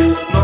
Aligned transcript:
No 0.00 0.39